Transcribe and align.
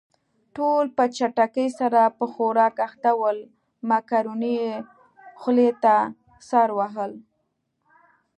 ټول 0.55 0.85
په 0.97 1.03
چټکۍ 1.15 1.67
سره 1.79 2.01
په 2.17 2.25
خوراک 2.33 2.75
اخته 2.87 3.11
ول، 3.21 3.37
مکروني 3.89 4.53
يې 4.63 4.73
خولې 5.39 5.69
ته 5.83 5.95
سر 6.49 6.69
وهل. 6.77 7.11